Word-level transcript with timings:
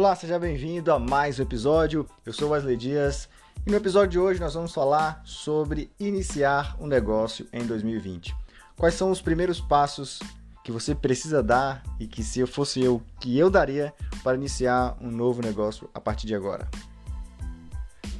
Olá, 0.00 0.16
seja 0.16 0.38
bem-vindo 0.38 0.90
a 0.90 0.98
mais 0.98 1.38
um 1.38 1.42
episódio. 1.42 2.06
Eu 2.24 2.32
sou 2.32 2.48
Wesley 2.48 2.74
Dias 2.74 3.28
e 3.66 3.70
no 3.70 3.76
episódio 3.76 4.12
de 4.12 4.18
hoje 4.18 4.40
nós 4.40 4.54
vamos 4.54 4.72
falar 4.72 5.20
sobre 5.26 5.90
iniciar 6.00 6.74
um 6.80 6.86
negócio 6.86 7.46
em 7.52 7.66
2020. 7.66 8.34
Quais 8.78 8.94
são 8.94 9.10
os 9.10 9.20
primeiros 9.20 9.60
passos 9.60 10.18
que 10.64 10.72
você 10.72 10.94
precisa 10.94 11.42
dar 11.42 11.82
e 12.00 12.06
que 12.06 12.24
se 12.24 12.40
eu 12.40 12.46
fosse 12.46 12.82
eu, 12.82 13.02
que 13.20 13.36
eu 13.36 13.50
daria 13.50 13.92
para 14.24 14.38
iniciar 14.38 14.96
um 15.02 15.10
novo 15.10 15.42
negócio 15.42 15.86
a 15.92 16.00
partir 16.00 16.26
de 16.26 16.34
agora? 16.34 16.66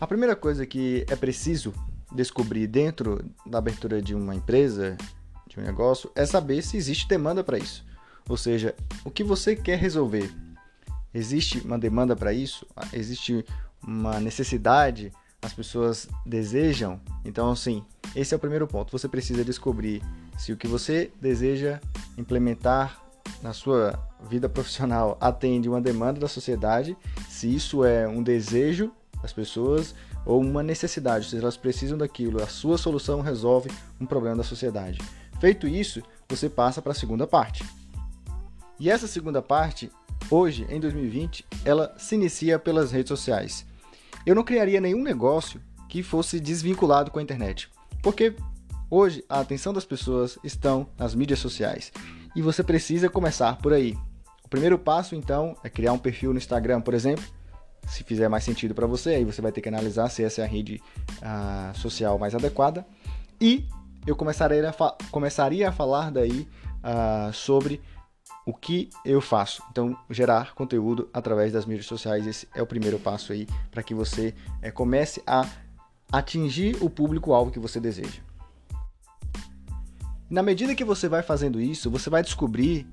A 0.00 0.06
primeira 0.06 0.36
coisa 0.36 0.64
que 0.64 1.04
é 1.10 1.16
preciso 1.16 1.74
descobrir 2.14 2.68
dentro 2.68 3.28
da 3.44 3.58
abertura 3.58 4.00
de 4.00 4.14
uma 4.14 4.36
empresa, 4.36 4.96
de 5.48 5.58
um 5.58 5.62
negócio, 5.64 6.08
é 6.14 6.24
saber 6.24 6.62
se 6.62 6.76
existe 6.76 7.08
demanda 7.08 7.42
para 7.42 7.58
isso. 7.58 7.84
Ou 8.28 8.36
seja, 8.36 8.76
o 9.04 9.10
que 9.10 9.24
você 9.24 9.56
quer 9.56 9.76
resolver. 9.76 10.43
Existe 11.14 11.60
uma 11.60 11.78
demanda 11.78 12.16
para 12.16 12.32
isso? 12.32 12.66
Existe 12.92 13.44
uma 13.86 14.18
necessidade? 14.18 15.12
As 15.40 15.52
pessoas 15.52 16.08
desejam? 16.26 17.00
Então, 17.24 17.50
assim, 17.52 17.84
esse 18.16 18.34
é 18.34 18.36
o 18.36 18.40
primeiro 18.40 18.66
ponto. 18.66 18.90
Você 18.90 19.08
precisa 19.08 19.44
descobrir 19.44 20.02
se 20.36 20.52
o 20.52 20.56
que 20.56 20.66
você 20.66 21.12
deseja 21.20 21.80
implementar 22.18 23.00
na 23.42 23.52
sua 23.52 23.98
vida 24.28 24.48
profissional 24.48 25.16
atende 25.20 25.68
uma 25.68 25.80
demanda 25.80 26.18
da 26.18 26.28
sociedade, 26.28 26.96
se 27.28 27.54
isso 27.54 27.84
é 27.84 28.08
um 28.08 28.22
desejo 28.22 28.90
das 29.22 29.32
pessoas 29.32 29.94
ou 30.26 30.40
uma 30.40 30.62
necessidade, 30.62 31.28
se 31.28 31.36
elas 31.36 31.56
precisam 31.56 31.96
daquilo, 31.98 32.42
a 32.42 32.46
sua 32.46 32.78
solução 32.78 33.20
resolve 33.20 33.70
um 34.00 34.06
problema 34.06 34.36
da 34.36 34.42
sociedade. 34.42 34.98
Feito 35.40 35.68
isso, 35.68 36.02
você 36.28 36.48
passa 36.48 36.80
para 36.80 36.92
a 36.92 36.94
segunda 36.94 37.26
parte. 37.26 37.64
E 38.80 38.90
essa 38.90 39.06
segunda 39.06 39.42
parte, 39.42 39.90
hoje, 40.34 40.66
em 40.68 40.80
2020, 40.80 41.46
ela 41.64 41.94
se 41.96 42.16
inicia 42.16 42.58
pelas 42.58 42.90
redes 42.90 43.08
sociais. 43.08 43.64
Eu 44.26 44.34
não 44.34 44.42
criaria 44.42 44.80
nenhum 44.80 45.02
negócio 45.02 45.60
que 45.88 46.02
fosse 46.02 46.40
desvinculado 46.40 47.10
com 47.10 47.20
a 47.20 47.22
internet, 47.22 47.70
porque 48.02 48.34
hoje 48.90 49.24
a 49.28 49.38
atenção 49.38 49.72
das 49.72 49.84
pessoas 49.84 50.36
estão 50.42 50.88
nas 50.98 51.14
mídias 51.14 51.38
sociais 51.38 51.92
e 52.34 52.42
você 52.42 52.64
precisa 52.64 53.08
começar 53.08 53.56
por 53.58 53.72
aí. 53.72 53.96
O 54.44 54.48
primeiro 54.48 54.76
passo, 54.76 55.14
então, 55.14 55.56
é 55.62 55.68
criar 55.68 55.92
um 55.92 55.98
perfil 55.98 56.32
no 56.32 56.38
Instagram, 56.38 56.80
por 56.80 56.94
exemplo. 56.94 57.24
Se 57.86 58.02
fizer 58.02 58.28
mais 58.28 58.42
sentido 58.42 58.74
para 58.74 58.86
você, 58.86 59.10
aí 59.10 59.24
você 59.24 59.40
vai 59.40 59.52
ter 59.52 59.60
que 59.60 59.68
analisar 59.68 60.08
se 60.08 60.24
essa 60.24 60.40
é 60.40 60.44
a 60.44 60.48
rede 60.48 60.82
uh, 61.18 61.78
social 61.78 62.18
mais 62.18 62.34
adequada. 62.34 62.84
E 63.40 63.68
eu 64.06 64.16
começaria 64.16 64.68
a, 64.68 64.96
começaria 65.10 65.68
a 65.68 65.72
falar 65.72 66.10
daí 66.10 66.48
uh, 66.82 67.32
sobre 67.32 67.80
o 68.46 68.52
que 68.52 68.90
eu 69.04 69.20
faço. 69.20 69.62
Então, 69.70 69.96
gerar 70.10 70.54
conteúdo 70.54 71.08
através 71.12 71.52
das 71.52 71.64
mídias 71.64 71.86
sociais, 71.86 72.26
esse 72.26 72.48
é 72.54 72.62
o 72.62 72.66
primeiro 72.66 72.98
passo 72.98 73.32
aí 73.32 73.46
para 73.70 73.82
que 73.82 73.94
você 73.94 74.34
é, 74.60 74.70
comece 74.70 75.22
a 75.26 75.48
atingir 76.12 76.76
o 76.80 76.90
público-alvo 76.90 77.50
que 77.50 77.58
você 77.58 77.80
deseja. 77.80 78.20
Na 80.28 80.42
medida 80.42 80.74
que 80.74 80.84
você 80.84 81.08
vai 81.08 81.22
fazendo 81.22 81.60
isso, 81.60 81.90
você 81.90 82.10
vai 82.10 82.22
descobrir 82.22 82.86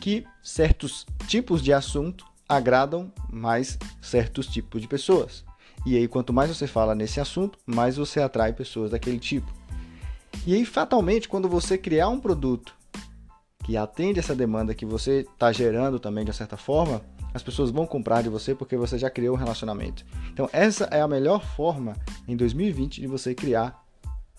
que 0.00 0.26
certos 0.42 1.06
tipos 1.26 1.62
de 1.62 1.72
assunto 1.72 2.26
agradam 2.48 3.12
mais 3.30 3.78
certos 4.00 4.46
tipos 4.46 4.80
de 4.80 4.88
pessoas. 4.88 5.44
E 5.86 5.96
aí, 5.96 6.08
quanto 6.08 6.32
mais 6.32 6.54
você 6.54 6.66
fala 6.66 6.94
nesse 6.94 7.20
assunto, 7.20 7.58
mais 7.64 7.96
você 7.96 8.20
atrai 8.20 8.52
pessoas 8.52 8.90
daquele 8.90 9.18
tipo. 9.18 9.50
E 10.46 10.54
aí, 10.54 10.64
fatalmente, 10.64 11.28
quando 11.28 11.48
você 11.48 11.78
criar 11.78 12.08
um 12.08 12.20
produto 12.20 12.74
que 13.68 13.76
atende 13.76 14.18
essa 14.18 14.34
demanda 14.34 14.74
que 14.74 14.86
você 14.86 15.26
está 15.30 15.52
gerando 15.52 16.00
também 16.00 16.24
de 16.24 16.32
certa 16.32 16.56
forma, 16.56 17.02
as 17.34 17.42
pessoas 17.42 17.70
vão 17.70 17.86
comprar 17.86 18.22
de 18.22 18.30
você 18.30 18.54
porque 18.54 18.78
você 18.78 18.96
já 18.96 19.10
criou 19.10 19.36
um 19.36 19.38
relacionamento. 19.38 20.06
Então, 20.32 20.48
essa 20.54 20.84
é 20.84 21.02
a 21.02 21.06
melhor 21.06 21.44
forma 21.44 21.94
em 22.26 22.34
2020 22.34 22.98
de 22.98 23.06
você 23.06 23.34
criar 23.34 23.84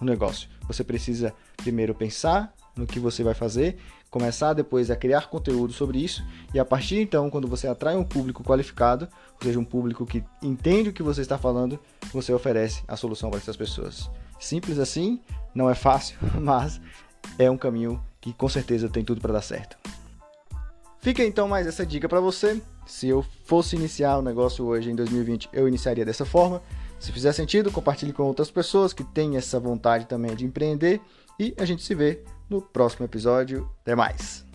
um 0.00 0.06
negócio. 0.06 0.48
Você 0.66 0.82
precisa 0.82 1.34
primeiro 1.58 1.94
pensar 1.94 2.54
no 2.74 2.86
que 2.86 2.98
você 2.98 3.22
vai 3.22 3.34
fazer, 3.34 3.76
começar 4.10 4.54
depois 4.54 4.90
a 4.90 4.96
criar 4.96 5.28
conteúdo 5.28 5.74
sobre 5.74 5.98
isso 5.98 6.24
e 6.54 6.58
a 6.58 6.64
partir 6.64 6.96
então, 6.96 7.28
quando 7.28 7.46
você 7.46 7.68
atrai 7.68 7.96
um 7.96 8.04
público 8.04 8.42
qualificado, 8.42 9.06
ou 9.34 9.46
seja, 9.46 9.58
um 9.58 9.64
público 9.64 10.06
que 10.06 10.24
entende 10.42 10.88
o 10.88 10.92
que 10.94 11.02
você 11.02 11.20
está 11.20 11.36
falando, 11.36 11.78
você 12.14 12.32
oferece 12.32 12.82
a 12.88 12.96
solução 12.96 13.28
para 13.28 13.40
essas 13.40 13.58
pessoas. 13.58 14.10
Simples 14.40 14.78
assim, 14.78 15.20
não 15.54 15.68
é 15.68 15.74
fácil, 15.74 16.16
mas 16.40 16.80
é 17.38 17.50
um 17.50 17.58
caminho 17.58 18.02
que 18.32 18.38
com 18.38 18.48
certeza 18.48 18.88
tem 18.88 19.04
tudo 19.04 19.20
para 19.20 19.32
dar 19.32 19.42
certo. 19.42 19.76
Fica 21.00 21.24
então 21.24 21.48
mais 21.48 21.66
essa 21.66 21.86
dica 21.86 22.08
para 22.08 22.20
você. 22.20 22.60
Se 22.86 23.08
eu 23.08 23.24
fosse 23.44 23.76
iniciar 23.76 24.16
o 24.16 24.20
um 24.20 24.22
negócio 24.22 24.64
hoje 24.64 24.90
em 24.90 24.96
2020, 24.96 25.50
eu 25.52 25.68
iniciaria 25.68 26.04
dessa 26.04 26.24
forma. 26.24 26.62
Se 26.98 27.12
fizer 27.12 27.32
sentido, 27.32 27.70
compartilhe 27.70 28.12
com 28.12 28.24
outras 28.24 28.50
pessoas 28.50 28.92
que 28.92 29.04
têm 29.04 29.36
essa 29.36 29.60
vontade 29.60 30.06
também 30.06 30.34
de 30.34 30.44
empreender 30.44 31.00
e 31.38 31.54
a 31.56 31.64
gente 31.64 31.82
se 31.82 31.94
vê 31.94 32.22
no 32.50 32.60
próximo 32.60 33.04
episódio. 33.04 33.70
Até 33.82 33.94
mais! 33.94 34.47